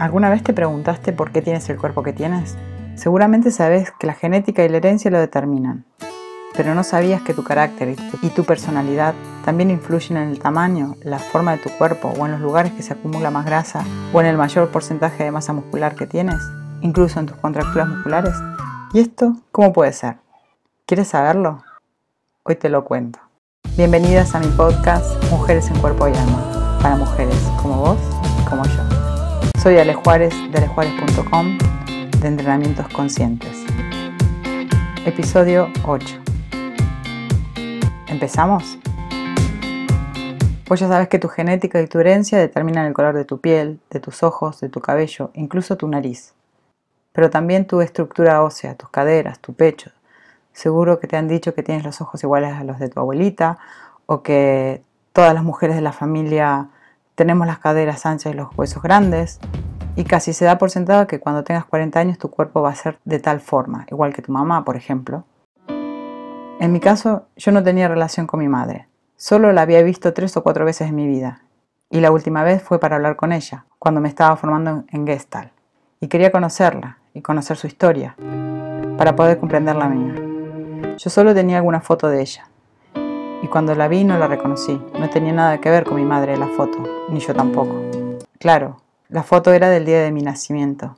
¿Alguna 0.00 0.30
vez 0.30 0.42
te 0.42 0.54
preguntaste 0.54 1.12
por 1.12 1.30
qué 1.30 1.42
tienes 1.42 1.68
el 1.68 1.76
cuerpo 1.76 2.02
que 2.02 2.14
tienes? 2.14 2.56
Seguramente 2.94 3.50
sabes 3.50 3.92
que 3.98 4.06
la 4.06 4.14
genética 4.14 4.64
y 4.64 4.70
la 4.70 4.78
herencia 4.78 5.10
lo 5.10 5.18
determinan, 5.18 5.84
pero 6.56 6.74
no 6.74 6.84
sabías 6.84 7.20
que 7.20 7.34
tu 7.34 7.44
carácter 7.44 7.96
y 8.22 8.28
tu 8.30 8.44
personalidad 8.44 9.12
también 9.44 9.70
influyen 9.70 10.16
en 10.16 10.30
el 10.30 10.38
tamaño, 10.38 10.94
la 11.02 11.18
forma 11.18 11.52
de 11.52 11.58
tu 11.58 11.68
cuerpo 11.76 12.14
o 12.18 12.24
en 12.24 12.32
los 12.32 12.40
lugares 12.40 12.72
que 12.72 12.82
se 12.82 12.94
acumula 12.94 13.30
más 13.30 13.44
grasa 13.44 13.84
o 14.14 14.22
en 14.22 14.26
el 14.26 14.38
mayor 14.38 14.70
porcentaje 14.70 15.22
de 15.22 15.32
masa 15.32 15.52
muscular 15.52 15.94
que 15.94 16.06
tienes, 16.06 16.40
incluso 16.80 17.20
en 17.20 17.26
tus 17.26 17.36
contracturas 17.36 17.86
musculares. 17.86 18.34
¿Y 18.94 19.00
esto 19.00 19.36
cómo 19.52 19.74
puede 19.74 19.92
ser? 19.92 20.16
¿Quieres 20.86 21.08
saberlo? 21.08 21.62
Hoy 22.44 22.56
te 22.56 22.70
lo 22.70 22.86
cuento. 22.86 23.18
Bienvenidas 23.76 24.34
a 24.34 24.40
mi 24.40 24.46
podcast 24.46 25.22
Mujeres 25.30 25.68
en 25.68 25.78
Cuerpo 25.78 26.08
y 26.08 26.12
Alma, 26.12 26.78
para 26.80 26.96
mujeres 26.96 27.36
como 27.60 27.76
vos 27.82 27.98
y 28.40 28.48
como 28.48 28.64
yo. 28.64 28.99
Soy 29.62 29.76
Ale 29.76 29.92
Juárez 29.92 30.32
de 30.52 30.56
alejuárez.com 30.56 31.58
de 32.18 32.28
Entrenamientos 32.28 32.88
Conscientes. 32.88 33.62
Episodio 35.04 35.68
8. 35.86 36.18
¿Empezamos? 38.06 38.78
Pues 40.64 40.80
ya 40.80 40.88
sabes 40.88 41.08
que 41.08 41.18
tu 41.18 41.28
genética 41.28 41.78
y 41.82 41.86
tu 41.88 41.98
herencia 41.98 42.38
determinan 42.38 42.86
el 42.86 42.94
color 42.94 43.14
de 43.14 43.26
tu 43.26 43.38
piel, 43.42 43.80
de 43.90 44.00
tus 44.00 44.22
ojos, 44.22 44.60
de 44.60 44.70
tu 44.70 44.80
cabello, 44.80 45.30
incluso 45.34 45.76
tu 45.76 45.88
nariz. 45.88 46.32
Pero 47.12 47.28
también 47.28 47.66
tu 47.66 47.82
estructura 47.82 48.42
ósea, 48.42 48.76
tus 48.76 48.88
caderas, 48.88 49.40
tu 49.40 49.52
pecho. 49.52 49.90
Seguro 50.54 50.98
que 51.00 51.06
te 51.06 51.18
han 51.18 51.28
dicho 51.28 51.52
que 51.52 51.62
tienes 51.62 51.84
los 51.84 52.00
ojos 52.00 52.24
iguales 52.24 52.54
a 52.54 52.64
los 52.64 52.78
de 52.78 52.88
tu 52.88 52.98
abuelita 52.98 53.58
o 54.06 54.22
que 54.22 54.82
todas 55.12 55.34
las 55.34 55.44
mujeres 55.44 55.76
de 55.76 55.82
la 55.82 55.92
familia 55.92 56.70
tenemos 57.14 57.46
las 57.46 57.58
caderas 57.58 58.06
anchas 58.06 58.32
y 58.32 58.36
los 58.36 58.48
huesos 58.56 58.82
grandes, 58.82 59.40
y 59.96 60.04
casi 60.04 60.32
se 60.32 60.44
da 60.44 60.58
por 60.58 60.70
sentado 60.70 61.06
que 61.06 61.20
cuando 61.20 61.44
tengas 61.44 61.64
40 61.64 61.98
años 61.98 62.18
tu 62.18 62.30
cuerpo 62.30 62.62
va 62.62 62.70
a 62.70 62.74
ser 62.74 62.98
de 63.04 63.18
tal 63.18 63.40
forma, 63.40 63.86
igual 63.90 64.12
que 64.12 64.22
tu 64.22 64.32
mamá, 64.32 64.64
por 64.64 64.76
ejemplo. 64.76 65.24
En 65.68 66.72
mi 66.72 66.80
caso, 66.80 67.26
yo 67.36 67.52
no 67.52 67.62
tenía 67.62 67.88
relación 67.88 68.26
con 68.26 68.40
mi 68.40 68.48
madre, 68.48 68.88
solo 69.16 69.52
la 69.52 69.62
había 69.62 69.82
visto 69.82 70.12
tres 70.12 70.36
o 70.36 70.42
cuatro 70.42 70.64
veces 70.64 70.88
en 70.88 70.94
mi 70.94 71.06
vida, 71.06 71.42
y 71.90 72.00
la 72.00 72.12
última 72.12 72.42
vez 72.42 72.62
fue 72.62 72.78
para 72.78 72.96
hablar 72.96 73.16
con 73.16 73.32
ella, 73.32 73.66
cuando 73.78 74.00
me 74.00 74.08
estaba 74.08 74.36
formando 74.36 74.84
en 74.90 75.06
Gestalt, 75.06 75.52
y 76.00 76.08
quería 76.08 76.30
conocerla 76.30 76.98
y 77.14 77.22
conocer 77.22 77.56
su 77.56 77.66
historia, 77.66 78.14
para 78.96 79.16
poder 79.16 79.38
comprender 79.38 79.76
la 79.76 79.88
mía. 79.88 80.14
Yo 80.96 81.10
solo 81.10 81.34
tenía 81.34 81.56
alguna 81.56 81.80
foto 81.80 82.08
de 82.08 82.20
ella, 82.20 82.48
cuando 83.50 83.74
la 83.74 83.88
vi 83.88 84.04
no 84.04 84.16
la 84.16 84.28
reconocí. 84.28 84.80
No 84.98 85.10
tenía 85.10 85.32
nada 85.32 85.60
que 85.60 85.70
ver 85.70 85.84
con 85.84 85.96
mi 85.96 86.04
madre 86.04 86.36
la 86.36 86.46
foto, 86.46 87.06
ni 87.10 87.18
yo 87.18 87.34
tampoco. 87.34 87.82
Claro, 88.38 88.80
la 89.08 89.24
foto 89.24 89.52
era 89.52 89.68
del 89.68 89.84
día 89.84 90.00
de 90.02 90.12
mi 90.12 90.22
nacimiento. 90.22 90.96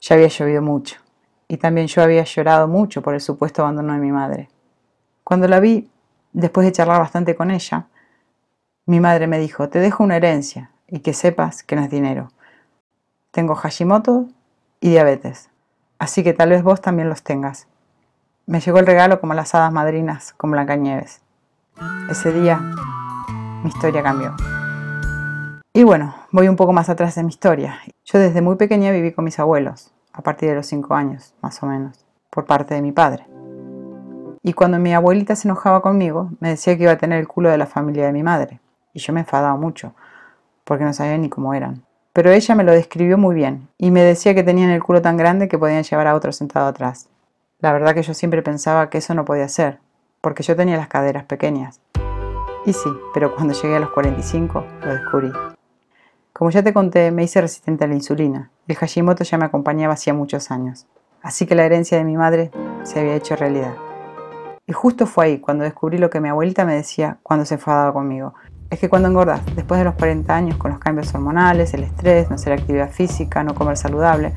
Ya 0.00 0.14
había 0.14 0.28
llovido 0.28 0.62
mucho, 0.62 1.00
y 1.48 1.56
también 1.56 1.86
yo 1.86 2.02
había 2.02 2.24
llorado 2.24 2.68
mucho 2.68 3.02
por 3.02 3.14
el 3.14 3.20
supuesto 3.20 3.62
abandono 3.62 3.94
de 3.94 3.98
mi 3.98 4.12
madre. 4.12 4.48
Cuando 5.24 5.48
la 5.48 5.60
vi, 5.60 5.90
después 6.32 6.66
de 6.66 6.72
charlar 6.72 7.00
bastante 7.00 7.34
con 7.34 7.50
ella, 7.50 7.86
mi 8.86 9.00
madre 9.00 9.26
me 9.26 9.38
dijo, 9.38 9.68
te 9.68 9.78
dejo 9.78 10.04
una 10.04 10.16
herencia 10.16 10.70
y 10.86 11.00
que 11.00 11.14
sepas 11.14 11.62
que 11.62 11.74
no 11.74 11.82
es 11.82 11.90
dinero. 11.90 12.30
Tengo 13.30 13.54
Hashimoto 13.54 14.26
y 14.80 14.90
diabetes, 14.90 15.48
así 15.98 16.22
que 16.22 16.34
tal 16.34 16.50
vez 16.50 16.62
vos 16.62 16.80
también 16.80 17.08
los 17.08 17.22
tengas. 17.22 17.66
Me 18.46 18.60
llegó 18.60 18.78
el 18.78 18.86
regalo 18.86 19.20
como 19.20 19.34
las 19.34 19.54
hadas 19.54 19.72
madrinas 19.72 20.32
con 20.32 20.50
Blancanieves. 20.50 21.22
Ese 22.10 22.32
día 22.32 22.60
mi 23.62 23.68
historia 23.68 24.02
cambió. 24.02 24.34
Y 25.72 25.84
bueno, 25.84 26.14
voy 26.32 26.48
un 26.48 26.56
poco 26.56 26.72
más 26.72 26.88
atrás 26.88 27.14
de 27.14 27.22
mi 27.22 27.28
historia. 27.28 27.78
Yo 28.04 28.18
desde 28.18 28.42
muy 28.42 28.56
pequeña 28.56 28.90
viví 28.90 29.12
con 29.12 29.24
mis 29.24 29.38
abuelos, 29.38 29.92
a 30.12 30.22
partir 30.22 30.48
de 30.48 30.56
los 30.56 30.66
5 30.66 30.94
años, 30.94 31.34
más 31.40 31.62
o 31.62 31.66
menos, 31.66 32.04
por 32.30 32.46
parte 32.46 32.74
de 32.74 32.82
mi 32.82 32.92
padre. 32.92 33.26
Y 34.42 34.52
cuando 34.54 34.78
mi 34.78 34.92
abuelita 34.94 35.36
se 35.36 35.46
enojaba 35.46 35.82
conmigo, 35.82 36.30
me 36.40 36.48
decía 36.48 36.76
que 36.76 36.82
iba 36.82 36.92
a 36.92 36.98
tener 36.98 37.20
el 37.20 37.28
culo 37.28 37.50
de 37.50 37.58
la 37.58 37.66
familia 37.66 38.06
de 38.06 38.12
mi 38.12 38.22
madre. 38.22 38.60
Y 38.92 38.98
yo 38.98 39.12
me 39.12 39.20
enfadaba 39.20 39.56
mucho, 39.56 39.94
porque 40.64 40.84
no 40.84 40.92
sabía 40.92 41.18
ni 41.18 41.28
cómo 41.28 41.54
eran. 41.54 41.84
Pero 42.12 42.30
ella 42.30 42.54
me 42.56 42.64
lo 42.64 42.72
describió 42.72 43.16
muy 43.18 43.36
bien, 43.36 43.68
y 43.78 43.90
me 43.90 44.02
decía 44.02 44.34
que 44.34 44.42
tenían 44.42 44.70
el 44.70 44.82
culo 44.82 45.00
tan 45.00 45.16
grande 45.16 45.46
que 45.46 45.58
podían 45.58 45.84
llevar 45.84 46.08
a 46.08 46.16
otro 46.16 46.32
sentado 46.32 46.66
atrás. 46.66 47.08
La 47.60 47.72
verdad 47.72 47.94
que 47.94 48.02
yo 48.02 48.14
siempre 48.14 48.42
pensaba 48.42 48.90
que 48.90 48.98
eso 48.98 49.14
no 49.14 49.24
podía 49.24 49.48
ser, 49.48 49.78
porque 50.20 50.42
yo 50.42 50.56
tenía 50.56 50.76
las 50.76 50.88
caderas 50.88 51.24
pequeñas. 51.24 51.80
Y 52.66 52.72
sí, 52.72 52.90
pero 53.14 53.34
cuando 53.34 53.54
llegué 53.54 53.76
a 53.76 53.80
los 53.80 53.90
45 53.90 54.64
lo 54.82 54.92
descubrí. 54.92 55.32
Como 56.32 56.50
ya 56.50 56.62
te 56.62 56.72
conté, 56.72 57.10
me 57.10 57.22
hice 57.24 57.40
resistente 57.40 57.84
a 57.84 57.88
la 57.88 57.94
insulina. 57.94 58.50
El 58.68 58.76
Hashimoto 58.76 59.24
ya 59.24 59.38
me 59.38 59.46
acompañaba 59.46 59.94
hacía 59.94 60.14
muchos 60.14 60.50
años. 60.50 60.86
Así 61.22 61.46
que 61.46 61.54
la 61.54 61.64
herencia 61.64 61.98
de 61.98 62.04
mi 62.04 62.16
madre 62.16 62.50
se 62.82 63.00
había 63.00 63.14
hecho 63.14 63.36
realidad. 63.36 63.74
Y 64.66 64.72
justo 64.72 65.06
fue 65.06 65.26
ahí 65.26 65.38
cuando 65.38 65.64
descubrí 65.64 65.98
lo 65.98 66.10
que 66.10 66.20
mi 66.20 66.28
abuelita 66.28 66.64
me 66.64 66.74
decía 66.74 67.18
cuando 67.22 67.44
se 67.44 67.54
enfadaba 67.54 67.92
conmigo. 67.92 68.34
Es 68.70 68.78
que 68.78 68.88
cuando 68.88 69.08
engordas, 69.08 69.42
después 69.56 69.78
de 69.78 69.84
los 69.84 69.94
40 69.96 70.34
años, 70.34 70.56
con 70.56 70.70
los 70.70 70.78
cambios 70.78 71.12
hormonales, 71.14 71.74
el 71.74 71.82
estrés, 71.82 72.28
no 72.30 72.36
hacer 72.36 72.52
actividad 72.52 72.90
física, 72.90 73.42
no 73.42 73.54
comer 73.54 73.76
saludable, 73.76 74.32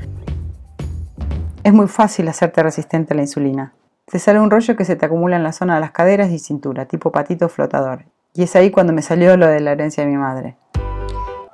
es 1.63 1.71
muy 1.71 1.87
fácil 1.87 2.27
hacerte 2.27 2.63
resistente 2.63 3.13
a 3.13 3.15
la 3.15 3.21
insulina. 3.21 3.73
Te 4.05 4.19
sale 4.19 4.39
un 4.39 4.51
rollo 4.51 4.75
que 4.75 4.83
se 4.85 4.95
te 4.95 5.05
acumula 5.05 5.37
en 5.37 5.43
la 5.43 5.53
zona 5.53 5.75
de 5.75 5.81
las 5.81 5.91
caderas 5.91 6.29
y 6.29 6.37
cintura, 6.37 6.85
tipo 6.85 7.11
patito 7.11 7.47
flotador. 7.47 8.05
Y 8.33 8.43
es 8.43 8.55
ahí 8.55 8.69
cuando 8.69 8.91
me 8.91 9.01
salió 9.01 9.37
lo 9.37 9.47
de 9.47 9.61
la 9.61 9.71
herencia 9.71 10.03
de 10.03 10.09
mi 10.09 10.17
madre. 10.17 10.57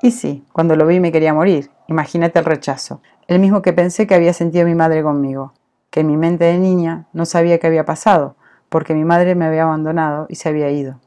Y 0.01 0.11
sí, 0.11 0.43
cuando 0.51 0.75
lo 0.75 0.87
vi 0.87 0.99
me 0.99 1.11
quería 1.11 1.33
morir. 1.33 1.69
Imagínate 1.87 2.39
el 2.39 2.45
rechazo. 2.45 3.01
El 3.27 3.39
mismo 3.39 3.61
que 3.61 3.71
pensé 3.71 4.07
que 4.07 4.15
había 4.15 4.33
sentido 4.33 4.65
mi 4.65 4.73
madre 4.75 5.03
conmigo. 5.03 5.53
Que 5.91 5.99
en 5.99 6.07
mi 6.07 6.17
mente 6.17 6.45
de 6.45 6.57
niña 6.57 7.05
no 7.13 7.25
sabía 7.25 7.59
qué 7.59 7.67
había 7.67 7.85
pasado, 7.85 8.35
porque 8.69 8.93
mi 8.93 9.05
madre 9.05 9.35
me 9.35 9.45
había 9.45 9.63
abandonado 9.63 10.25
y 10.27 10.35
se 10.35 10.49
había 10.49 10.71
ido. 10.71 10.99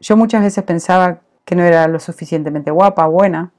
Yo 0.00 0.16
muchas 0.16 0.42
veces 0.42 0.64
pensaba 0.64 1.20
que 1.44 1.56
no 1.56 1.62
era 1.62 1.88
lo 1.88 1.98
suficientemente 1.98 2.70
guapa, 2.70 3.06
buena. 3.06 3.52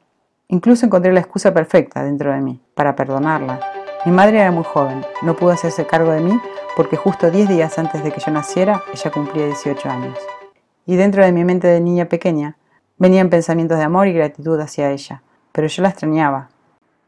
Incluso 0.48 0.86
encontré 0.86 1.12
la 1.12 1.22
excusa 1.22 1.54
perfecta 1.54 2.04
dentro 2.04 2.32
de 2.32 2.42
mí 2.42 2.62
para 2.76 2.96
perdonarla 2.96 3.60
mi 4.04 4.12
madre 4.12 4.40
era 4.40 4.52
muy 4.52 4.64
joven, 4.64 5.06
no 5.22 5.36
pudo 5.36 5.52
hacerse 5.52 5.86
cargo 5.86 6.12
de 6.12 6.22
mí 6.22 6.42
porque 6.76 6.98
justo 6.98 7.30
10 7.30 7.50
días 7.50 7.78
antes 7.78 8.04
de 8.04 8.12
que 8.12 8.22
yo 8.22 8.32
naciera, 8.32 8.84
ella 8.94 9.12
cumplía 9.12 9.46
18 9.46 9.90
años. 9.90 10.18
Y 10.86 10.96
dentro 10.96 11.24
de 11.24 11.32
mi 11.32 11.44
mente 11.44 11.68
de 11.68 11.80
niña 11.80 12.06
pequeña, 12.06 12.58
venían 12.98 13.30
pensamientos 13.30 13.78
de 13.78 13.84
amor 13.84 14.08
y 14.08 14.14
gratitud 14.14 14.60
hacia 14.60 14.92
ella, 14.92 15.22
pero 15.52 15.68
yo 15.68 15.84
la 15.84 15.90
extrañaba. 15.90 16.50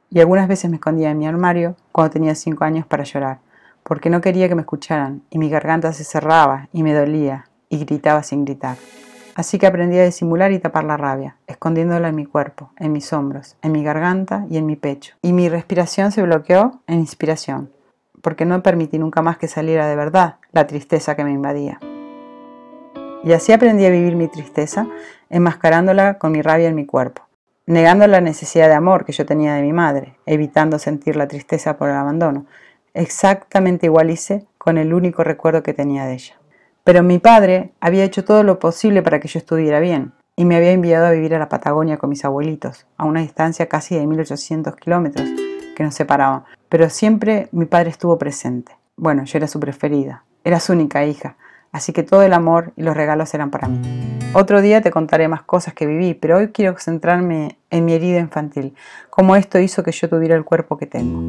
Y 0.09 0.19
algunas 0.19 0.47
veces 0.47 0.69
me 0.69 0.75
escondía 0.75 1.11
en 1.11 1.17
mi 1.17 1.27
armario 1.27 1.75
cuando 1.91 2.11
tenía 2.11 2.35
5 2.35 2.63
años 2.63 2.85
para 2.85 3.03
llorar, 3.03 3.39
porque 3.83 4.09
no 4.09 4.21
quería 4.21 4.47
que 4.47 4.55
me 4.55 4.61
escucharan, 4.61 5.23
y 5.29 5.39
mi 5.39 5.49
garganta 5.49 5.91
se 5.93 6.03
cerraba 6.03 6.69
y 6.71 6.83
me 6.83 6.93
dolía, 6.93 7.45
y 7.69 7.79
gritaba 7.79 8.23
sin 8.23 8.45
gritar. 8.45 8.77
Así 9.35 9.57
que 9.57 9.65
aprendí 9.65 9.97
a 9.97 10.05
disimular 10.05 10.51
y 10.51 10.59
tapar 10.59 10.83
la 10.83 10.97
rabia, 10.97 11.37
escondiéndola 11.47 12.09
en 12.09 12.15
mi 12.15 12.25
cuerpo, 12.25 12.71
en 12.77 12.91
mis 12.91 13.11
hombros, 13.13 13.57
en 13.63 13.71
mi 13.71 13.83
garganta 13.83 14.45
y 14.49 14.57
en 14.57 14.67
mi 14.67 14.75
pecho. 14.75 15.15
Y 15.23 15.33
mi 15.33 15.49
respiración 15.49 16.11
se 16.11 16.21
bloqueó 16.21 16.81
en 16.85 16.99
inspiración, 16.99 17.71
porque 18.23 18.45
no 18.45 18.63
permití 18.63 18.97
nunca 18.97 19.21
más 19.21 19.37
que 19.37 19.49
saliera 19.49 19.85
de 19.85 19.97
verdad 19.97 20.37
la 20.53 20.65
tristeza 20.65 21.15
que 21.15 21.25
me 21.25 21.33
invadía. 21.33 21.79
Y 23.23 23.33
así 23.33 23.51
aprendí 23.51 23.85
a 23.85 23.89
vivir 23.89 24.15
mi 24.15 24.29
tristeza, 24.29 24.87
enmascarándola 25.29 26.17
con 26.17 26.31
mi 26.31 26.41
rabia 26.41 26.69
en 26.69 26.75
mi 26.75 26.85
cuerpo, 26.85 27.27
negando 27.65 28.07
la 28.07 28.21
necesidad 28.21 28.69
de 28.69 28.75
amor 28.75 29.05
que 29.05 29.11
yo 29.11 29.25
tenía 29.25 29.53
de 29.55 29.61
mi 29.61 29.73
madre, 29.73 30.15
evitando 30.25 30.79
sentir 30.79 31.17
la 31.17 31.27
tristeza 31.27 31.77
por 31.77 31.89
el 31.89 31.95
abandono. 31.95 32.45
Exactamente 32.93 33.87
igual 33.87 34.09
hice 34.09 34.45
con 34.57 34.77
el 34.77 34.93
único 34.93 35.23
recuerdo 35.23 35.61
que 35.61 35.73
tenía 35.73 36.05
de 36.05 36.13
ella. 36.13 36.35
Pero 36.85 37.03
mi 37.03 37.19
padre 37.19 37.71
había 37.81 38.05
hecho 38.05 38.23
todo 38.23 38.43
lo 38.43 38.57
posible 38.59 39.01
para 39.01 39.19
que 39.19 39.27
yo 39.27 39.39
estuviera 39.39 39.79
bien 39.79 40.13
y 40.35 40.45
me 40.45 40.55
había 40.55 40.71
enviado 40.71 41.05
a 41.05 41.11
vivir 41.11 41.35
a 41.35 41.39
la 41.39 41.49
Patagonia 41.49 41.97
con 41.97 42.09
mis 42.09 42.23
abuelitos, 42.23 42.87
a 42.97 43.05
una 43.05 43.19
distancia 43.19 43.67
casi 43.67 43.95
de 43.95 44.07
1800 44.07 44.75
kilómetros 44.77 45.27
que 45.75 45.83
nos 45.83 45.93
separaban. 45.93 46.43
Pero 46.73 46.89
siempre 46.89 47.49
mi 47.51 47.65
padre 47.65 47.91
estuvo 47.91 48.17
presente. 48.17 48.75
Bueno, 48.97 49.25
yo 49.25 49.37
era 49.37 49.47
su 49.47 49.59
preferida, 49.59 50.23
era 50.43 50.59
su 50.59 50.73
única 50.73 51.05
hija, 51.05 51.35
así 51.71 51.93
que 51.93 52.01
todo 52.01 52.23
el 52.23 52.33
amor 52.33 52.73
y 52.75 52.81
los 52.81 52.97
regalos 52.97 53.31
eran 53.35 53.51
para 53.51 53.67
mí. 53.67 53.79
Otro 54.33 54.59
día 54.59 54.81
te 54.81 54.89
contaré 54.89 55.27
más 55.27 55.43
cosas 55.43 55.75
que 55.75 55.85
viví, 55.85 56.15
pero 56.15 56.37
hoy 56.37 56.47
quiero 56.47 56.75
centrarme 56.79 57.59
en 57.69 57.85
mi 57.85 57.93
herida 57.93 58.19
infantil, 58.19 58.73
cómo 59.11 59.35
esto 59.35 59.59
hizo 59.59 59.83
que 59.83 59.91
yo 59.91 60.09
tuviera 60.09 60.35
el 60.35 60.45
cuerpo 60.45 60.75
que 60.75 60.87
tengo. 60.87 61.21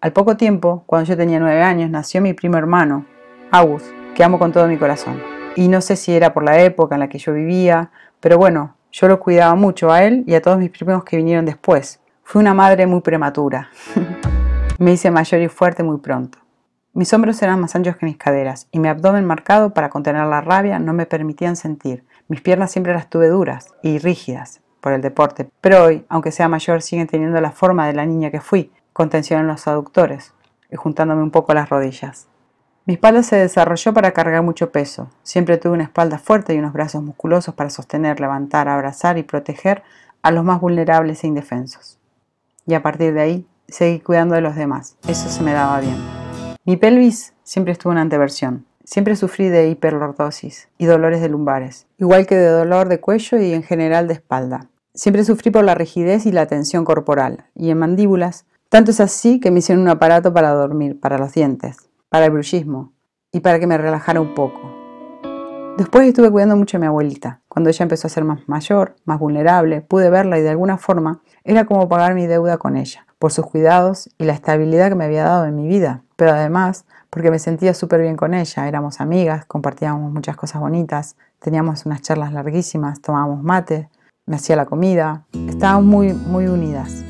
Al 0.00 0.12
poco 0.12 0.36
tiempo, 0.36 0.84
cuando 0.86 1.08
yo 1.08 1.16
tenía 1.16 1.40
nueve 1.40 1.60
años, 1.60 1.90
nació 1.90 2.20
mi 2.20 2.32
primo 2.32 2.56
hermano, 2.56 3.04
August, 3.50 3.86
que 4.14 4.22
amo 4.22 4.38
con 4.38 4.52
todo 4.52 4.68
mi 4.68 4.76
corazón. 4.76 5.20
Y 5.56 5.66
no 5.66 5.80
sé 5.80 5.96
si 5.96 6.12
era 6.12 6.32
por 6.32 6.44
la 6.44 6.62
época 6.62 6.94
en 6.94 7.00
la 7.00 7.08
que 7.08 7.18
yo 7.18 7.32
vivía, 7.32 7.90
pero 8.20 8.38
bueno, 8.38 8.76
yo 8.92 9.08
lo 9.08 9.18
cuidaba 9.18 9.56
mucho 9.56 9.90
a 9.90 10.04
él 10.04 10.22
y 10.28 10.36
a 10.36 10.40
todos 10.40 10.56
mis 10.56 10.70
primos 10.70 11.02
que 11.02 11.16
vinieron 11.16 11.46
después. 11.46 11.98
Fui 12.22 12.40
una 12.40 12.54
madre 12.54 12.86
muy 12.86 13.00
prematura. 13.00 13.70
me 14.78 14.92
hice 14.92 15.10
mayor 15.10 15.40
y 15.42 15.48
fuerte 15.48 15.82
muy 15.82 15.98
pronto. 15.98 16.38
Mis 16.94 17.12
hombros 17.12 17.42
eran 17.42 17.60
más 17.60 17.74
anchos 17.74 17.96
que 17.96 18.06
mis 18.06 18.16
caderas 18.16 18.68
y 18.70 18.78
mi 18.78 18.88
abdomen 18.88 19.26
marcado 19.26 19.74
para 19.74 19.90
contener 19.90 20.24
la 20.26 20.40
rabia 20.40 20.78
no 20.78 20.92
me 20.92 21.04
permitían 21.04 21.56
sentir. 21.56 22.04
Mis 22.28 22.40
piernas 22.40 22.70
siempre 22.70 22.94
las 22.94 23.10
tuve 23.10 23.28
duras 23.28 23.74
y 23.82 23.98
rígidas 23.98 24.60
por 24.80 24.92
el 24.92 25.02
deporte, 25.02 25.50
pero 25.60 25.84
hoy, 25.84 26.06
aunque 26.08 26.30
sea 26.30 26.48
mayor, 26.48 26.80
sigue 26.80 27.06
teniendo 27.06 27.40
la 27.40 27.50
forma 27.50 27.86
de 27.88 27.92
la 27.92 28.06
niña 28.06 28.30
que 28.30 28.40
fui, 28.40 28.72
con 28.92 29.10
tensión 29.10 29.40
en 29.40 29.48
los 29.48 29.66
aductores 29.66 30.32
y 30.70 30.76
juntándome 30.76 31.22
un 31.22 31.32
poco 31.32 31.54
las 31.54 31.68
rodillas. 31.68 32.28
Mi 32.86 32.94
espalda 32.94 33.22
se 33.22 33.36
desarrolló 33.36 33.92
para 33.92 34.12
cargar 34.12 34.42
mucho 34.42 34.70
peso. 34.70 35.10
Siempre 35.22 35.58
tuve 35.58 35.74
una 35.74 35.84
espalda 35.84 36.18
fuerte 36.18 36.54
y 36.54 36.58
unos 36.58 36.72
brazos 36.72 37.02
musculosos 37.02 37.54
para 37.54 37.68
sostener, 37.68 38.20
levantar, 38.20 38.68
abrazar 38.68 39.18
y 39.18 39.24
proteger 39.24 39.82
a 40.22 40.30
los 40.30 40.44
más 40.44 40.60
vulnerables 40.60 41.22
e 41.22 41.26
indefensos. 41.26 41.98
Y 42.66 42.74
a 42.74 42.82
partir 42.82 43.12
de 43.12 43.20
ahí, 43.20 43.46
seguí 43.68 44.00
cuidando 44.00 44.34
de 44.34 44.40
los 44.40 44.56
demás. 44.56 44.96
Eso 45.06 45.28
se 45.28 45.42
me 45.42 45.52
daba 45.52 45.80
bien. 45.80 45.96
Mi 46.64 46.76
pelvis 46.76 47.34
siempre 47.42 47.72
estuvo 47.72 47.92
en 47.92 47.98
anteversión. 47.98 48.66
Siempre 48.84 49.16
sufrí 49.16 49.48
de 49.48 49.68
hiperlordosis 49.68 50.68
y 50.78 50.86
dolores 50.86 51.20
de 51.20 51.28
lumbares, 51.28 51.86
igual 51.98 52.26
que 52.26 52.36
de 52.36 52.48
dolor 52.48 52.88
de 52.88 53.00
cuello 53.00 53.38
y 53.38 53.52
en 53.52 53.62
general 53.62 54.08
de 54.08 54.14
espalda. 54.14 54.70
Siempre 54.94 55.24
sufrí 55.24 55.50
por 55.50 55.64
la 55.64 55.74
rigidez 55.74 56.24
y 56.24 56.32
la 56.32 56.46
tensión 56.46 56.84
corporal, 56.84 57.44
y 57.54 57.70
en 57.70 57.78
mandíbulas. 57.78 58.46
Tanto 58.70 58.90
es 58.90 59.00
así 59.00 59.40
que 59.40 59.50
me 59.50 59.58
hicieron 59.58 59.82
un 59.82 59.90
aparato 59.90 60.32
para 60.32 60.52
dormir, 60.52 60.98
para 60.98 61.18
los 61.18 61.34
dientes, 61.34 61.76
para 62.08 62.24
el 62.24 62.32
bruxismo 62.32 62.92
y 63.30 63.40
para 63.40 63.60
que 63.60 63.66
me 63.66 63.76
relajara 63.76 64.20
un 64.20 64.34
poco. 64.34 64.78
Después 65.76 66.08
estuve 66.08 66.30
cuidando 66.30 66.56
mucho 66.56 66.76
a 66.76 66.80
mi 66.80 66.86
abuelita. 66.86 67.40
Cuando 67.46 67.70
ella 67.70 67.82
empezó 67.82 68.08
a 68.08 68.10
ser 68.10 68.24
más 68.24 68.48
mayor, 68.48 68.96
más 69.04 69.20
vulnerable, 69.20 69.80
pude 69.82 70.10
verla 70.10 70.38
y 70.38 70.42
de 70.42 70.50
alguna 70.50 70.76
forma 70.76 71.22
era 71.44 71.66
como 71.66 71.88
pagar 71.88 72.14
mi 72.14 72.26
deuda 72.26 72.58
con 72.58 72.76
ella, 72.76 73.06
por 73.18 73.32
sus 73.32 73.46
cuidados 73.46 74.10
y 74.18 74.24
la 74.24 74.32
estabilidad 74.32 74.88
que 74.88 74.94
me 74.94 75.04
había 75.04 75.24
dado 75.24 75.46
en 75.46 75.56
mi 75.56 75.66
vida. 75.66 76.02
Pero 76.16 76.32
además 76.32 76.84
porque 77.10 77.30
me 77.30 77.38
sentía 77.38 77.74
súper 77.74 78.02
bien 78.02 78.16
con 78.16 78.34
ella, 78.34 78.68
éramos 78.68 79.00
amigas, 79.00 79.44
compartíamos 79.46 80.12
muchas 80.12 80.36
cosas 80.36 80.60
bonitas, 80.60 81.16
teníamos 81.38 81.86
unas 81.86 82.02
charlas 82.02 82.32
larguísimas, 82.32 83.00
tomábamos 83.00 83.42
mate, 83.42 83.88
me 84.26 84.36
hacía 84.36 84.56
la 84.56 84.66
comida, 84.66 85.24
estábamos 85.48 85.84
muy, 85.84 86.12
muy 86.12 86.46
unidas. 86.46 87.04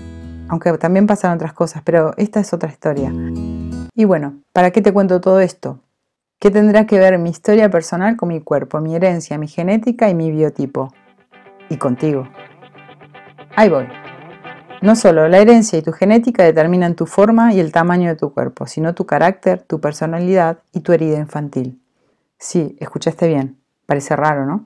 Aunque 0.48 0.72
también 0.78 1.06
pasaron 1.06 1.36
otras 1.36 1.52
cosas, 1.52 1.82
pero 1.84 2.14
esta 2.16 2.40
es 2.40 2.52
otra 2.52 2.70
historia. 2.70 3.12
Y 3.94 4.04
bueno, 4.04 4.38
¿para 4.52 4.70
qué 4.70 4.80
te 4.80 4.92
cuento 4.92 5.20
todo 5.20 5.40
esto? 5.40 5.80
¿Qué 6.40 6.52
tendrá 6.52 6.86
que 6.86 6.98
ver 6.98 7.18
mi 7.18 7.30
historia 7.30 7.68
personal 7.68 8.16
con 8.16 8.28
mi 8.28 8.40
cuerpo, 8.40 8.80
mi 8.80 8.94
herencia, 8.94 9.36
mi 9.36 9.48
genética 9.48 10.08
y 10.08 10.14
mi 10.14 10.30
biotipo? 10.30 10.94
Y 11.68 11.76
contigo. 11.76 12.28
Ahí 13.56 13.68
voy. 13.68 14.07
No 14.80 14.94
solo 14.94 15.26
la 15.26 15.38
herencia 15.38 15.76
y 15.76 15.82
tu 15.82 15.92
genética 15.92 16.44
determinan 16.44 16.94
tu 16.94 17.06
forma 17.06 17.52
y 17.52 17.58
el 17.58 17.72
tamaño 17.72 18.08
de 18.08 18.14
tu 18.14 18.32
cuerpo, 18.32 18.66
sino 18.66 18.94
tu 18.94 19.06
carácter, 19.06 19.62
tu 19.62 19.80
personalidad 19.80 20.58
y 20.72 20.80
tu 20.80 20.92
herida 20.92 21.18
infantil. 21.18 21.82
Sí, 22.38 22.76
escuchaste 22.78 23.26
bien. 23.26 23.58
Parece 23.86 24.14
raro, 24.14 24.46
¿no? 24.46 24.64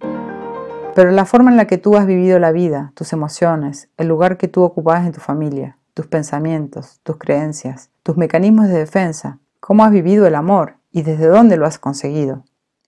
Pero 0.95 1.11
la 1.13 1.25
forma 1.25 1.51
en 1.51 1.57
la 1.57 1.67
que 1.67 1.79
tú 1.79 1.97
has 1.97 2.05
vivido 2.07 2.39
la 2.39 2.53
vida, 2.53 2.93
tus 2.95 3.15
emociones, 3.15 3.89
el 3.97 4.09
lugar 4.09 4.37
que 4.37 4.49
tú 4.49 4.63
ocupabas 4.63 5.07
en 5.07 5.13
tu 5.13 5.21
familia, 5.21 5.79
tus 5.95 6.07
pensamientos, 6.07 7.01
tus 7.03 7.17
creencias, 7.17 7.89
tus 8.03 8.19
mecanismos 8.19 8.69
de 8.69 8.79
defensa, 8.79 9.39
cómo 9.61 9.83
has 9.83 9.93
vivido 9.93 10.27
el 10.27 10.35
amor 10.35 10.75
y 10.91 11.03
desde 11.03 11.27
dónde 11.27 11.57
lo 11.57 11.65
has 11.65 11.79
conseguido. 11.79 12.45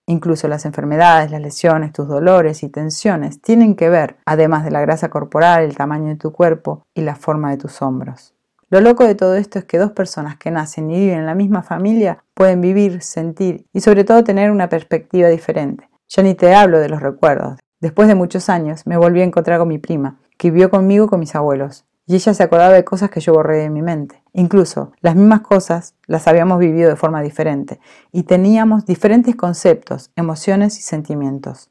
Incluso 0.07 0.47
las 0.47 0.65
enfermedades, 0.65 1.31
las 1.31 1.41
lesiones, 1.41 1.91
tus 1.91 2.07
dolores 2.07 2.61
y 2.61 2.69
tensiones 2.69 3.41
tienen 3.41 3.75
que 3.75 3.89
ver, 3.89 4.17
además 4.25 4.63
de 4.63 4.71
la 4.71 4.81
grasa 4.81 5.09
corporal, 5.09 5.63
el 5.63 5.75
tamaño 5.75 6.09
de 6.09 6.15
tu 6.15 6.31
cuerpo 6.31 6.83
y 6.93 7.01
la 7.01 7.15
forma 7.15 7.49
de 7.49 7.57
tus 7.57 7.81
hombros. 7.81 8.33
Lo 8.69 8.81
loco 8.81 9.03
de 9.05 9.15
todo 9.15 9.35
esto 9.35 9.57
es 9.57 9.65
que 9.65 9.79
dos 9.79 9.91
personas 9.91 10.37
que 10.37 10.51
nacen 10.51 10.91
y 10.91 10.99
viven 10.99 11.19
en 11.19 11.25
la 11.25 11.33
misma 11.33 11.63
familia 11.63 12.23
pueden 12.33 12.61
vivir, 12.61 13.01
sentir 13.01 13.65
y 13.73 13.81
sobre 13.81 14.03
todo 14.03 14.23
tener 14.23 14.51
una 14.51 14.69
perspectiva 14.69 15.29
diferente. 15.29 15.89
Ya 16.07 16.21
ni 16.21 16.35
te 16.35 16.53
hablo 16.53 16.79
de 16.79 16.89
los 16.89 17.01
recuerdos. 17.01 17.59
Después 17.79 18.07
de 18.07 18.15
muchos 18.15 18.49
años 18.49 18.85
me 18.85 18.97
volví 18.97 19.21
a 19.21 19.25
encontrar 19.25 19.59
con 19.59 19.67
mi 19.67 19.79
prima, 19.79 20.19
que 20.37 20.51
vivió 20.51 20.69
conmigo 20.69 21.07
con 21.07 21.19
mis 21.19 21.35
abuelos 21.35 21.85
y 22.07 22.15
ella 22.15 22.33
se 22.33 22.43
acordaba 22.43 22.73
de 22.73 22.85
cosas 22.85 23.09
que 23.09 23.19
yo 23.19 23.33
borré 23.33 23.57
de 23.57 23.69
mi 23.69 23.81
mente. 23.81 24.23
Incluso 24.33 24.91
las 25.01 25.15
mismas 25.15 25.41
cosas 25.41 25.95
las 26.07 26.27
habíamos 26.27 26.59
vivido 26.59 26.89
de 26.89 26.95
forma 26.95 27.21
diferente 27.21 27.79
y 28.11 28.23
teníamos 28.23 28.85
diferentes 28.85 29.35
conceptos, 29.35 30.11
emociones 30.15 30.77
y 30.79 30.81
sentimientos. 30.81 31.69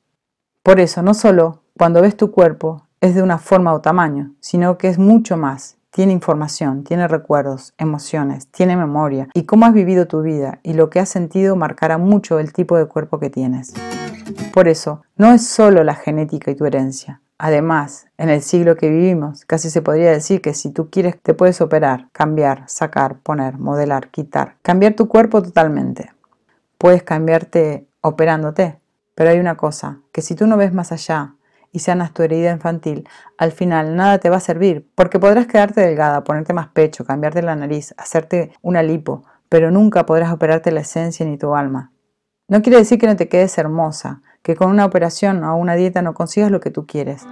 Por 0.63 0.81
eso, 0.81 1.03
no 1.03 1.15
solo 1.15 1.63
cuando 1.77 2.01
ves 2.01 2.17
tu 2.17 2.31
cuerpo 2.31 2.89
es 3.01 3.15
de 3.15 3.23
una 3.23 3.39
forma 3.39 3.75
o 3.75 3.81
tamaño, 3.81 4.35
sino 4.41 4.79
que 4.79 4.89
es 4.89 4.99
mucho 4.99 5.37
más. 5.37 5.77
Tiene 5.91 6.13
información, 6.13 6.83
tiene 6.83 7.07
recuerdos, 7.07 7.75
emociones, 7.79 8.49
tiene 8.49 8.77
memoria 8.77 9.29
y 9.33 9.45
cómo 9.45 9.67
has 9.67 9.75
vivido 9.75 10.09
tu 10.09 10.23
vida 10.23 10.59
y 10.65 10.73
lo 10.73 10.91
que 10.91 10.99
has 10.99 11.09
sentido 11.09 11.55
marcará 11.55 11.99
mucho 11.99 12.41
el 12.41 12.53
tipo 12.53 12.77
de 12.77 12.87
cuerpo 12.87 13.21
que 13.21 13.31
tienes. 13.31 13.75
Por 14.53 14.67
eso, 14.67 15.03
no 15.17 15.33
es 15.33 15.47
solo 15.47 15.85
la 15.85 15.95
genética 15.95 16.51
y 16.51 16.57
tu 16.57 16.65
herencia, 16.65 17.21
Además, 17.47 18.07
en 18.17 18.31
el 18.31 18.41
siglo 18.41 18.75
que 18.75 18.89
vivimos, 18.89 19.45
casi 19.45 19.69
se 19.69 19.83
podría 19.83 20.11
decir 20.11 20.41
que 20.41 20.55
si 20.55 20.71
tú 20.71 20.89
quieres 20.89 21.21
te 21.21 21.35
puedes 21.35 21.61
operar, 21.61 22.09
cambiar, 22.13 22.63
sacar, 22.69 23.19
poner, 23.19 23.59
modelar, 23.59 24.09
quitar, 24.09 24.57
cambiar 24.63 24.95
tu 24.95 25.09
cuerpo 25.09 25.43
totalmente. 25.43 26.11
Puedes 26.79 27.03
cambiarte 27.03 27.87
operándote, 28.01 28.81
pero 29.15 29.29
hay 29.29 29.41
una 29.41 29.59
cosa, 29.59 29.99
que 30.11 30.23
si 30.23 30.35
tú 30.35 30.47
no 30.47 30.57
ves 30.57 30.73
más 30.73 30.91
allá 30.91 31.35
y 31.71 31.81
sanas 31.81 32.15
tu 32.15 32.23
herida 32.23 32.51
infantil, 32.51 33.07
al 33.37 33.53
final 33.53 33.95
nada 33.95 34.17
te 34.17 34.31
va 34.31 34.39
a 34.39 34.41
servir, 34.41 34.89
porque 34.95 35.21
podrás 35.21 35.47
quedarte 35.47 35.83
delgada, 35.83 36.25
ponerte 36.25 36.55
más 36.55 36.69
pecho, 36.69 37.05
cambiarte 37.05 37.43
la 37.43 37.57
nariz, 37.57 37.93
hacerte 37.99 38.55
una 38.63 38.83
lipo, 38.83 39.23
pero 39.51 39.71
nunca 39.71 40.07
podrás 40.07 40.33
operarte 40.33 40.73
la 40.73 40.81
esencia 40.81 41.27
ni 41.27 41.37
tu 41.37 41.55
alma. 41.55 41.93
No 42.49 42.63
quiere 42.63 42.79
decir 42.79 42.99
que 42.99 43.07
no 43.07 43.17
te 43.17 43.29
quedes 43.29 43.59
hermosa, 43.59 44.23
que 44.45 44.57
con 44.57 44.69
una 44.69 44.85
operación 44.85 45.43
o 45.43 45.57
una 45.57 45.75
dieta 45.75 46.03
no 46.03 46.13
consigas 46.13 46.51
lo 46.51 46.61
que 46.61 46.71
tú 46.71 46.87
quieres. 46.87 47.27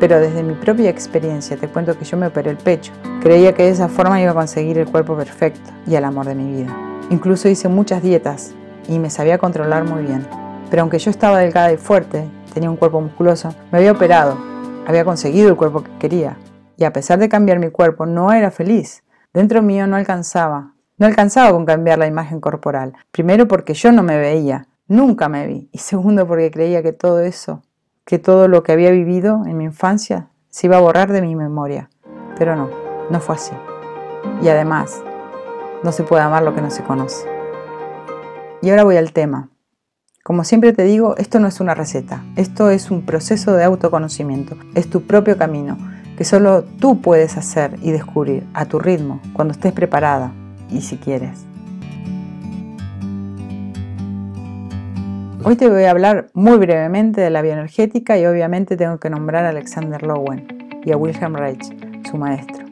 Pero 0.00 0.18
desde 0.18 0.42
mi 0.42 0.54
propia 0.54 0.88
experiencia 0.88 1.58
te 1.58 1.68
cuento 1.68 1.96
que 1.98 2.06
yo 2.06 2.16
me 2.16 2.26
operé 2.26 2.50
el 2.50 2.56
pecho. 2.56 2.90
Creía 3.20 3.52
que 3.52 3.64
de 3.64 3.68
esa 3.68 3.88
forma 3.88 4.20
iba 4.22 4.30
a 4.30 4.34
conseguir 4.34 4.78
el 4.78 4.90
cuerpo 4.90 5.14
perfecto 5.14 5.70
y 5.86 5.94
el 5.94 6.04
amor 6.04 6.24
de 6.24 6.34
mi 6.34 6.50
vida. 6.50 6.74
Incluso 7.10 7.50
hice 7.50 7.68
muchas 7.68 8.02
dietas 8.02 8.54
y 8.88 8.98
me 8.98 9.10
sabía 9.10 9.36
controlar 9.36 9.84
muy 9.84 10.04
bien. 10.04 10.26
Pero 10.70 10.80
aunque 10.80 10.98
yo 10.98 11.10
estaba 11.10 11.38
delgada 11.38 11.70
y 11.70 11.76
fuerte, 11.76 12.24
tenía 12.54 12.70
un 12.70 12.76
cuerpo 12.76 12.98
musculoso, 12.98 13.54
me 13.70 13.76
había 13.76 13.92
operado, 13.92 14.38
había 14.86 15.04
conseguido 15.04 15.50
el 15.50 15.56
cuerpo 15.56 15.84
que 15.84 15.90
quería. 15.98 16.38
Y 16.78 16.84
a 16.84 16.94
pesar 16.94 17.18
de 17.18 17.28
cambiar 17.28 17.58
mi 17.58 17.68
cuerpo, 17.68 18.06
no 18.06 18.32
era 18.32 18.50
feliz. 18.50 19.04
Dentro 19.34 19.60
mío 19.60 19.86
no 19.86 19.96
alcanzaba. 19.96 20.72
No 20.96 21.06
alcanzaba 21.06 21.50
con 21.50 21.66
cambiar 21.66 21.98
la 21.98 22.06
imagen 22.06 22.40
corporal. 22.40 22.94
Primero 23.10 23.46
porque 23.48 23.74
yo 23.74 23.92
no 23.92 24.02
me 24.02 24.16
veía. 24.16 24.66
Nunca 24.86 25.30
me 25.30 25.46
vi. 25.46 25.68
Y 25.72 25.78
segundo, 25.78 26.26
porque 26.26 26.50
creía 26.50 26.82
que 26.82 26.92
todo 26.92 27.20
eso, 27.20 27.62
que 28.04 28.18
todo 28.18 28.48
lo 28.48 28.62
que 28.62 28.72
había 28.72 28.90
vivido 28.90 29.42
en 29.46 29.56
mi 29.56 29.64
infancia, 29.64 30.28
se 30.50 30.66
iba 30.66 30.76
a 30.76 30.80
borrar 30.80 31.10
de 31.10 31.22
mi 31.22 31.34
memoria. 31.34 31.88
Pero 32.38 32.54
no, 32.54 32.68
no 33.08 33.20
fue 33.20 33.36
así. 33.36 33.54
Y 34.42 34.48
además, 34.48 35.02
no 35.82 35.90
se 35.90 36.02
puede 36.02 36.22
amar 36.22 36.42
lo 36.42 36.54
que 36.54 36.60
no 36.60 36.70
se 36.70 36.82
conoce. 36.82 37.26
Y 38.60 38.70
ahora 38.70 38.84
voy 38.84 38.96
al 38.96 39.12
tema. 39.12 39.48
Como 40.22 40.44
siempre 40.44 40.72
te 40.72 40.84
digo, 40.84 41.16
esto 41.16 41.40
no 41.40 41.48
es 41.48 41.60
una 41.60 41.74
receta, 41.74 42.22
esto 42.36 42.70
es 42.70 42.90
un 42.90 43.04
proceso 43.04 43.52
de 43.52 43.64
autoconocimiento, 43.64 44.56
es 44.74 44.88
tu 44.88 45.02
propio 45.02 45.36
camino, 45.36 45.76
que 46.16 46.24
solo 46.24 46.64
tú 46.64 47.02
puedes 47.02 47.36
hacer 47.36 47.76
y 47.82 47.90
descubrir 47.90 48.46
a 48.54 48.64
tu 48.64 48.78
ritmo, 48.78 49.20
cuando 49.34 49.52
estés 49.52 49.72
preparada 49.72 50.32
y 50.70 50.80
si 50.80 50.96
quieres. 50.96 51.44
Hoy 55.46 55.56
te 55.56 55.68
voy 55.68 55.84
a 55.84 55.90
hablar 55.90 56.28
muy 56.32 56.56
brevemente 56.56 57.20
de 57.20 57.28
la 57.28 57.42
bioenergética 57.42 58.16
y 58.16 58.24
obviamente 58.24 58.78
tengo 58.78 58.98
que 58.98 59.10
nombrar 59.10 59.44
a 59.44 59.50
Alexander 59.50 60.02
Lowen 60.02 60.80
y 60.82 60.90
a 60.90 60.96
Wilhelm 60.96 61.34
Reich, 61.34 61.62
su 62.08 62.16
maestro, 62.16 62.64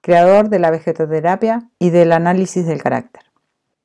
creador 0.00 0.48
de 0.48 0.58
la 0.58 0.70
vegetoterapia 0.70 1.68
y 1.78 1.90
del 1.90 2.12
análisis 2.12 2.64
del 2.64 2.82
carácter. 2.82 3.24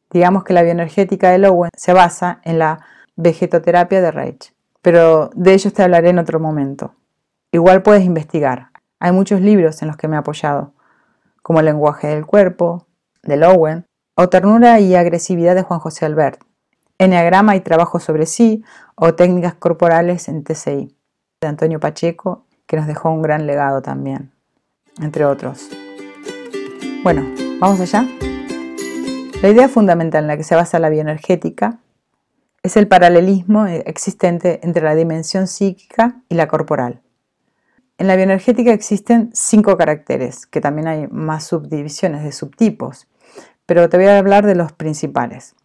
Digamos 0.09 0.45
que 0.45 0.53
la 0.53 0.63
bioenergética 0.63 1.29
de 1.29 1.39
Lowen 1.39 1.71
se 1.75 1.91
basa 1.91 2.39
en 2.45 2.57
la 2.57 2.79
vegetoterapia 3.17 4.01
de 4.01 4.11
Reich, 4.11 4.53
pero 4.81 5.29
de 5.35 5.53
ellos 5.53 5.73
te 5.73 5.83
hablaré 5.83 6.11
en 6.11 6.19
otro 6.19 6.39
momento. 6.39 6.95
Igual 7.51 7.81
puedes 7.83 8.05
investigar. 8.05 8.69
Hay 9.01 9.11
muchos 9.11 9.41
libros 9.41 9.81
en 9.81 9.89
los 9.89 9.97
que 9.97 10.07
me 10.07 10.15
he 10.15 10.19
apoyado, 10.19 10.73
como 11.41 11.59
El 11.59 11.65
lenguaje 11.65 12.07
del 12.07 12.25
cuerpo, 12.25 12.87
de 13.23 13.35
Lowen, 13.35 13.85
o 14.15 14.29
Ternura 14.29 14.79
y 14.79 14.95
agresividad 14.95 15.53
de 15.53 15.63
Juan 15.63 15.81
José 15.81 16.05
Albert, 16.05 16.41
Enneagrama 17.01 17.55
y 17.55 17.61
trabajo 17.61 17.99
sobre 17.99 18.27
sí 18.27 18.63
o 18.93 19.15
técnicas 19.15 19.55
corporales 19.55 20.27
en 20.27 20.43
TCI 20.43 20.95
de 21.41 21.47
Antonio 21.47 21.79
Pacheco, 21.79 22.45
que 22.67 22.77
nos 22.77 22.85
dejó 22.85 23.09
un 23.09 23.23
gran 23.23 23.47
legado 23.47 23.81
también, 23.81 24.29
entre 25.01 25.25
otros. 25.25 25.67
Bueno, 27.01 27.25
¿vamos 27.59 27.79
allá? 27.79 28.05
La 29.41 29.49
idea 29.49 29.67
fundamental 29.67 30.25
en 30.25 30.27
la 30.27 30.37
que 30.37 30.43
se 30.43 30.53
basa 30.53 30.77
la 30.77 30.89
bioenergética 30.89 31.79
es 32.61 32.77
el 32.77 32.87
paralelismo 32.87 33.65
existente 33.65 34.59
entre 34.61 34.83
la 34.83 34.93
dimensión 34.93 35.47
psíquica 35.47 36.21
y 36.29 36.35
la 36.35 36.47
corporal. 36.47 37.01
En 37.97 38.05
la 38.05 38.15
bioenergética 38.15 38.73
existen 38.73 39.31
cinco 39.33 39.75
caracteres, 39.75 40.45
que 40.45 40.61
también 40.61 40.87
hay 40.87 41.07
más 41.07 41.45
subdivisiones 41.45 42.23
de 42.23 42.31
subtipos, 42.31 43.07
pero 43.65 43.89
te 43.89 43.97
voy 43.97 44.05
a 44.05 44.19
hablar 44.19 44.45
de 44.45 44.53
los 44.53 44.71
principales 44.71 45.55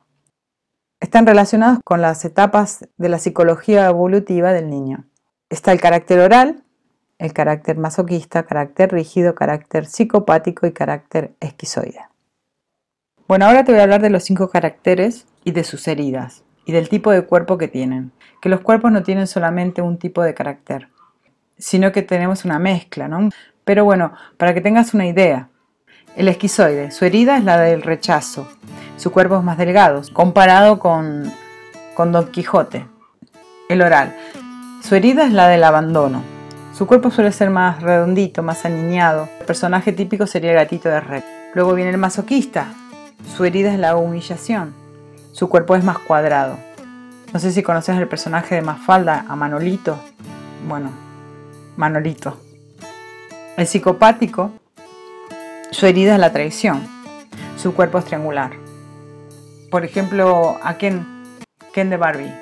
están 1.01 1.27
relacionados 1.27 1.79
con 1.85 2.01
las 2.01 2.25
etapas 2.25 2.89
de 2.97 3.09
la 3.09 3.19
psicología 3.19 3.87
evolutiva 3.87 4.53
del 4.53 4.71
niño. 4.71 5.05
Está 5.51 5.73
el 5.73 5.81
carácter 5.81 6.21
oral, 6.21 6.65
el 7.19 7.33
carácter 7.33 7.77
masoquista, 7.77 8.45
carácter 8.45 8.93
rígido, 8.93 9.35
carácter 9.35 9.87
psicopático 9.87 10.67
y 10.67 10.73
carácter 10.73 11.35
esquizoide. 11.41 12.01
Bueno, 13.29 13.47
ahora 13.47 13.65
te 13.65 13.73
voy 13.73 13.81
a 13.81 13.85
hablar 13.85 14.03
de 14.03 14.11
los 14.11 14.25
cinco 14.25 14.49
caracteres 14.49 15.27
y 15.45 15.53
de 15.53 15.65
sus 15.65 15.89
heridas 15.89 16.45
y 16.65 16.73
del 16.73 16.89
tipo 16.89 17.11
de 17.11 17.23
cuerpo 17.23 17.59
que 17.59 17.69
tienen. 17.69 18.13
Que 18.41 18.49
los 18.49 18.61
cuerpos 18.61 18.93
no 18.93 19.03
tienen 19.03 19.27
solamente 19.27 19.83
un 19.83 19.99
tipo 19.99 20.23
de 20.23 20.35
carácter, 20.35 20.89
sino 21.59 21.93
que 21.93 22.03
tenemos 22.03 22.45
una 22.45 22.59
mezcla, 22.59 23.09
¿no? 23.09 23.31
Pero 23.65 23.85
bueno, 23.85 24.13
para 24.37 24.55
que 24.55 24.61
tengas 24.61 24.95
una 24.95 25.07
idea, 25.07 25.49
el 26.17 26.29
esquizoide, 26.29 26.91
su 26.91 27.05
herida 27.05 27.37
es 27.37 27.45
la 27.45 27.59
del 27.59 27.83
rechazo, 27.83 28.49
su 28.97 29.11
cuerpo 29.11 29.39
es 29.39 29.45
más 29.45 29.59
delgado, 29.59 30.03
comparado 30.13 30.79
con, 30.79 31.33
con 31.95 32.13
Don 32.13 32.31
Quijote. 32.31 32.87
El 33.69 33.83
oral, 33.83 34.15
su 34.83 34.95
herida 34.95 35.27
es 35.27 35.33
la 35.33 35.49
del 35.49 35.65
abandono, 35.65 36.23
su 36.77 36.87
cuerpo 36.87 37.11
suele 37.11 37.33
ser 37.33 37.49
más 37.49 37.83
redondito, 37.83 38.43
más 38.43 38.67
aniñado. 38.67 39.31
El 39.41 39.47
personaje 39.47 39.93
típico 39.93 40.27
sería 40.27 40.51
el 40.51 40.57
gatito 40.57 40.91
de 40.91 41.01
Red. 41.01 41.25
Luego 41.55 41.73
viene 41.73 41.91
el 41.91 41.97
masoquista, 41.97 42.67
su 43.35 43.47
herida 43.47 43.73
es 43.73 43.79
la 43.79 43.97
humillación, 43.97 44.75
su 45.33 45.49
cuerpo 45.49 45.75
es 45.75 45.83
más 45.83 45.99
cuadrado. 45.99 46.59
No 47.33 47.41
sé 47.41 47.51
si 47.51 47.63
conoces 47.63 47.97
el 47.97 48.09
personaje 48.09 48.55
de 48.55 48.61
Mafalda, 48.61 49.25
a 49.27 49.37
Manolito. 49.37 49.99
Bueno, 50.69 50.91
Manolito. 51.79 52.37
El 53.57 53.67
psicopático, 53.67 54.51
su 55.71 55.87
herida 55.87 56.13
es 56.13 56.21
la 56.21 56.33
traición, 56.35 56.87
su 57.57 57.73
cuerpo 57.73 57.99
es 57.99 58.05
triangular. 58.05 58.66
Por 59.71 59.85
ejemplo, 59.85 60.59
a 60.63 60.79
Ken, 60.79 61.07
Ken 61.73 61.91
de 61.91 61.97
Barbie, 61.97 62.33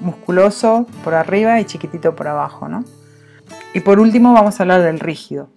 musculoso 0.00 0.86
por 1.02 1.14
arriba 1.14 1.60
y 1.60 1.64
chiquitito 1.64 2.14
por 2.14 2.28
abajo, 2.28 2.68
¿no? 2.68 2.84
Y 3.74 3.80
por 3.80 3.98
último 3.98 4.32
vamos 4.32 4.58
a 4.58 4.62
hablar 4.62 4.82
del 4.82 5.00
rígido. 5.00 5.50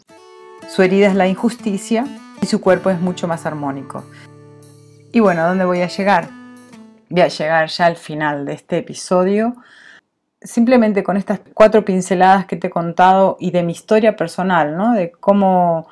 Su 0.67 0.81
herida 0.81 1.07
es 1.07 1.15
la 1.15 1.27
injusticia 1.27 2.05
y 2.41 2.45
su 2.47 2.61
cuerpo 2.61 2.89
es 2.89 2.99
mucho 2.99 3.27
más 3.27 3.45
armónico. 3.45 4.03
Y 5.11 5.19
bueno, 5.19 5.41
¿a 5.41 5.47
dónde 5.47 5.65
voy 5.65 5.81
a 5.81 5.87
llegar? 5.87 6.29
Voy 7.09 7.21
a 7.21 7.27
llegar 7.27 7.69
ya 7.69 7.85
al 7.85 7.97
final 7.97 8.45
de 8.45 8.53
este 8.53 8.77
episodio 8.77 9.55
simplemente 10.41 11.03
con 11.03 11.17
estas 11.17 11.39
cuatro 11.53 11.85
pinceladas 11.85 12.45
que 12.45 12.55
te 12.55 12.67
he 12.67 12.69
contado 12.71 13.37
y 13.39 13.51
de 13.51 13.63
mi 13.63 13.73
historia 13.73 14.15
personal, 14.15 14.75
¿no? 14.75 14.93
De 14.93 15.11
cómo 15.11 15.87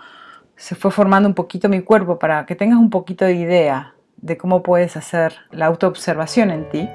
se 0.56 0.76
fue 0.76 0.92
formando 0.92 1.30
un 1.30 1.36
poquito 1.36 1.70
mi 1.70 1.82
cuerpo 1.82 2.18
para 2.18 2.46
que 2.46 2.56
tengas 2.56 2.80
un 2.80 2.90
poquito 2.90 3.26
de 3.26 3.36
idea 3.36 3.94
de 4.22 4.38
cómo 4.38 4.64
puedes 4.64 4.98
hacer 4.98 5.34
la 5.52 5.66
autoobservación 5.68 6.52
en 6.52 6.70
ti, 6.70 6.90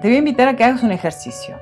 te 0.00 0.08
voy 0.08 0.16
a 0.16 0.18
invitar 0.18 0.48
a 0.48 0.56
que 0.56 0.64
hagas 0.64 0.82
un 0.82 0.92
ejercicio, 0.92 1.56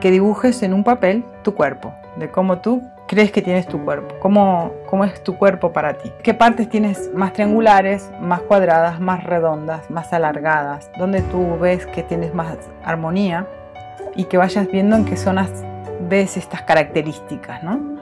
que 0.00 0.10
dibujes 0.10 0.62
en 0.62 0.74
un 0.74 0.84
papel 0.84 1.24
tu 1.42 1.54
cuerpo, 1.54 1.92
de 2.16 2.30
cómo 2.30 2.58
tú 2.58 2.82
crees 3.08 3.32
que 3.32 3.42
tienes 3.42 3.66
tu 3.66 3.82
cuerpo, 3.84 4.14
cómo, 4.20 4.72
cómo 4.86 5.04
es 5.04 5.22
tu 5.24 5.36
cuerpo 5.36 5.72
para 5.72 5.94
ti, 5.94 6.12
qué 6.22 6.34
partes 6.34 6.68
tienes 6.68 7.10
más 7.14 7.32
triangulares, 7.32 8.10
más 8.20 8.40
cuadradas, 8.42 9.00
más 9.00 9.24
redondas, 9.24 9.90
más 9.90 10.12
alargadas, 10.12 10.90
donde 10.98 11.22
tú 11.22 11.58
ves 11.58 11.86
que 11.86 12.02
tienes 12.02 12.34
más 12.34 12.56
armonía 12.84 13.46
y 14.14 14.24
que 14.24 14.36
vayas 14.36 14.70
viendo 14.70 14.96
en 14.96 15.04
qué 15.04 15.16
zonas 15.16 15.50
ves 16.08 16.36
estas 16.36 16.62
características. 16.62 17.62
¿no? 17.62 17.98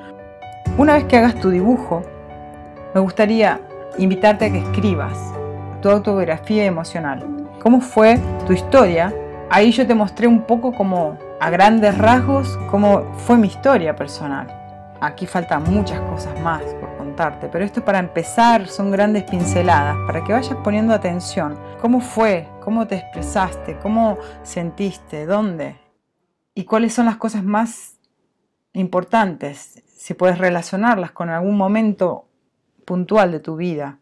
Una 0.76 0.94
vez 0.94 1.04
que 1.04 1.16
hagas 1.16 1.36
tu 1.36 1.50
dibujo, 1.50 2.02
me 2.94 3.00
gustaría 3.00 3.60
invitarte 3.98 4.46
a 4.46 4.52
que 4.52 4.58
escribas 4.58 5.35
tu 5.80 5.90
autobiografía 5.90 6.64
emocional. 6.64 7.48
¿Cómo 7.62 7.80
fue 7.80 8.18
tu 8.46 8.52
historia? 8.52 9.14
Ahí 9.50 9.72
yo 9.72 9.86
te 9.86 9.94
mostré 9.94 10.26
un 10.26 10.42
poco 10.42 10.72
como 10.72 11.18
a 11.40 11.50
grandes 11.50 11.96
rasgos 11.98 12.58
cómo 12.70 13.02
fue 13.26 13.36
mi 13.36 13.48
historia 13.48 13.94
personal. 13.94 14.46
Aquí 15.00 15.26
faltan 15.26 15.62
muchas 15.64 16.00
cosas 16.00 16.40
más 16.40 16.62
por 16.80 16.96
contarte, 16.96 17.48
pero 17.48 17.64
esto 17.64 17.84
para 17.84 17.98
empezar 17.98 18.66
son 18.66 18.90
grandes 18.90 19.24
pinceladas 19.24 19.96
para 20.06 20.24
que 20.24 20.32
vayas 20.32 20.56
poniendo 20.64 20.94
atención. 20.94 21.58
¿Cómo 21.80 22.00
fue? 22.00 22.48
¿Cómo 22.64 22.86
te 22.86 22.96
expresaste? 22.96 23.76
¿Cómo 23.82 24.18
sentiste? 24.42 25.26
¿Dónde? 25.26 25.86
y 26.56 26.64
cuáles 26.64 26.94
son 26.94 27.04
las 27.04 27.18
cosas 27.18 27.44
más 27.44 27.98
importantes, 28.72 29.84
si 29.94 30.14
puedes 30.14 30.38
relacionarlas 30.38 31.12
con 31.12 31.28
algún 31.28 31.56
momento 31.56 32.28
puntual 32.86 33.30
de 33.30 33.40
tu 33.40 33.56
vida. 33.56 33.98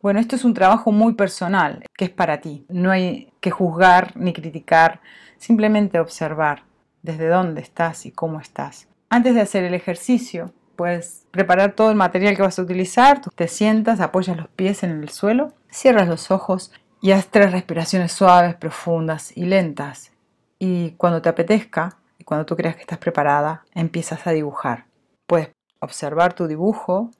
Bueno, 0.00 0.20
esto 0.20 0.36
es 0.36 0.44
un 0.44 0.54
trabajo 0.54 0.92
muy 0.92 1.14
personal, 1.14 1.84
que 1.96 2.04
es 2.04 2.10
para 2.10 2.40
ti. 2.40 2.64
No 2.68 2.90
hay 2.90 3.32
que 3.40 3.50
juzgar 3.50 4.16
ni 4.16 4.32
criticar, 4.32 5.00
simplemente 5.38 5.98
observar 5.98 6.62
desde 7.02 7.28
dónde 7.28 7.60
estás 7.60 8.06
y 8.06 8.12
cómo 8.12 8.40
estás. 8.40 8.88
Antes 9.10 9.34
de 9.34 9.40
hacer 9.40 9.64
el 9.64 9.74
ejercicio, 9.74 10.52
puedes 10.76 11.26
preparar 11.32 11.72
todo 11.72 11.90
el 11.90 11.96
material 11.96 12.36
que 12.36 12.42
vas 12.42 12.58
a 12.58 12.62
utilizar, 12.62 13.20
te 13.34 13.48
sientas, 13.48 14.00
apoyas 14.00 14.36
los 14.36 14.48
pies 14.48 14.84
en 14.84 14.90
el 15.02 15.08
suelo, 15.08 15.52
cierras 15.68 16.06
los 16.06 16.30
ojos 16.30 16.70
y 17.00 17.10
haz 17.10 17.26
tres 17.26 17.50
respiraciones 17.50 18.12
suaves, 18.12 18.54
profundas 18.54 19.36
y 19.36 19.46
lentas 19.46 20.12
y 20.58 20.92
cuando 20.92 21.22
te 21.22 21.28
apetezca 21.28 21.98
y 22.18 22.24
cuando 22.24 22.46
tú 22.46 22.56
creas 22.56 22.74
que 22.74 22.82
estás 22.82 22.98
preparada, 22.98 23.64
empiezas 23.74 24.26
a 24.26 24.32
dibujar. 24.32 24.86
Puedes 25.26 25.50
observar 25.80 26.34
tu 26.34 26.46
dibujo 26.46 27.10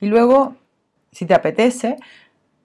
y 0.00 0.06
luego, 0.06 0.56
si 1.12 1.26
te 1.26 1.34
apetece, 1.34 1.96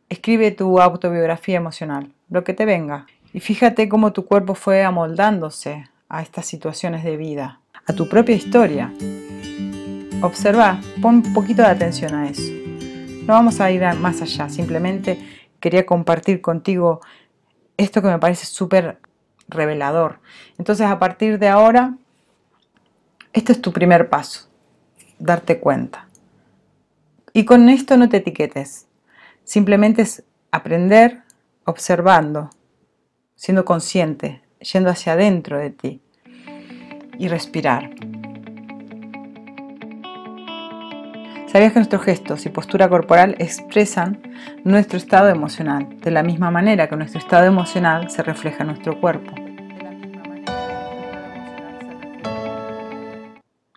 escribe 0.09 0.51
tu 0.51 0.79
autobiografía 0.79 1.57
emocional, 1.57 2.11
lo 2.29 2.43
que 2.43 2.53
te 2.53 2.65
venga. 2.65 3.07
Y 3.33 3.39
fíjate 3.39 3.89
cómo 3.89 4.13
tu 4.13 4.25
cuerpo 4.25 4.55
fue 4.55 4.83
amoldándose 4.83 5.89
a 6.09 6.21
estas 6.21 6.45
situaciones 6.45 7.03
de 7.03 7.17
vida, 7.17 7.59
a 7.87 7.93
tu 7.93 8.07
propia 8.07 8.35
historia. 8.35 8.93
Observa, 10.21 10.79
pon 11.01 11.15
un 11.15 11.33
poquito 11.33 11.63
de 11.63 11.69
atención 11.69 12.13
a 12.13 12.29
eso. 12.29 12.51
No 13.25 13.33
vamos 13.33 13.59
a 13.59 13.71
ir 13.71 13.81
más 13.95 14.21
allá, 14.21 14.49
simplemente 14.49 15.17
quería 15.59 15.85
compartir 15.85 16.41
contigo 16.41 17.01
esto 17.77 18.01
que 18.01 18.09
me 18.09 18.19
parece 18.19 18.45
súper 18.45 18.99
revelador. 19.47 20.19
Entonces 20.57 20.87
a 20.87 20.99
partir 20.99 21.39
de 21.39 21.47
ahora, 21.47 21.95
este 23.31 23.53
es 23.53 23.61
tu 23.61 23.73
primer 23.73 24.09
paso, 24.09 24.47
darte 25.19 25.59
cuenta. 25.59 26.02
Y 27.35 27.45
con 27.45 27.67
esto 27.69 27.97
no 27.97 28.09
te 28.09 28.17
etiquetes, 28.17 28.87
simplemente 29.43 30.03
es 30.03 30.23
aprender 30.51 31.23
observando, 31.65 32.51
siendo 33.35 33.65
consciente, 33.65 34.43
yendo 34.59 34.91
hacia 34.91 35.13
adentro 35.13 35.57
de 35.57 35.71
ti 35.71 36.01
y 37.17 37.27
respirar. 37.29 37.89
¿Sabías 41.47 41.73
que 41.73 41.79
nuestros 41.79 42.03
gestos 42.03 42.45
y 42.45 42.49
postura 42.49 42.87
corporal 42.87 43.35
expresan 43.39 44.21
nuestro 44.63 44.97
estado 44.97 45.29
emocional, 45.29 45.99
de 46.01 46.11
la 46.11 46.21
misma 46.21 46.51
manera 46.51 46.87
que 46.87 46.95
nuestro 46.95 47.19
estado 47.19 47.45
emocional 47.45 48.11
se 48.11 48.21
refleja 48.21 48.61
en 48.61 48.67
nuestro 48.67 49.01
cuerpo? 49.01 49.33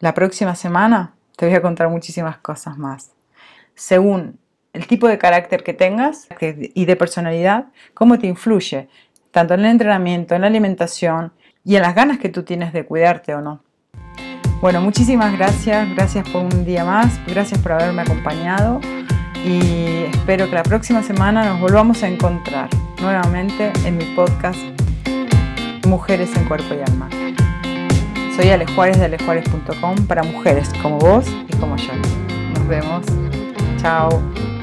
La 0.00 0.12
próxima 0.12 0.54
semana 0.54 1.14
te 1.38 1.46
voy 1.46 1.54
a 1.54 1.62
contar 1.62 1.88
muchísimas 1.88 2.36
cosas 2.36 2.76
más. 2.76 3.15
Según 3.76 4.38
el 4.72 4.86
tipo 4.86 5.06
de 5.06 5.18
carácter 5.18 5.62
que 5.62 5.74
tengas 5.74 6.28
y 6.40 6.84
de 6.86 6.96
personalidad, 6.96 7.66
cómo 7.94 8.18
te 8.18 8.26
influye, 8.26 8.88
tanto 9.30 9.54
en 9.54 9.60
el 9.60 9.66
entrenamiento, 9.66 10.34
en 10.34 10.40
la 10.40 10.46
alimentación 10.48 11.32
y 11.62 11.76
en 11.76 11.82
las 11.82 11.94
ganas 11.94 12.18
que 12.18 12.30
tú 12.30 12.42
tienes 12.42 12.72
de 12.72 12.84
cuidarte 12.84 13.34
o 13.34 13.40
no. 13.42 13.62
Bueno, 14.62 14.80
muchísimas 14.80 15.36
gracias, 15.36 15.94
gracias 15.94 16.28
por 16.30 16.42
un 16.42 16.64
día 16.64 16.84
más, 16.84 17.20
gracias 17.26 17.60
por 17.60 17.72
haberme 17.72 18.02
acompañado 18.02 18.80
y 19.44 20.04
espero 20.10 20.48
que 20.48 20.54
la 20.54 20.62
próxima 20.62 21.02
semana 21.02 21.44
nos 21.44 21.60
volvamos 21.60 22.02
a 22.02 22.08
encontrar 22.08 22.70
nuevamente 23.02 23.72
en 23.84 23.98
mi 23.98 24.04
podcast 24.16 24.58
Mujeres 25.86 26.34
en 26.34 26.46
Cuerpo 26.46 26.74
y 26.74 26.90
Alma. 26.90 27.10
Soy 28.34 28.48
Ale 28.48 28.66
Juárez 28.66 28.98
de 28.98 29.04
alejuárez.com 29.04 30.06
para 30.06 30.22
mujeres 30.22 30.70
como 30.82 30.98
vos 30.98 31.26
y 31.48 31.56
como 31.56 31.76
yo. 31.76 31.92
Nos 32.54 32.66
vemos. 32.68 33.25
Ciao. 33.86 34.55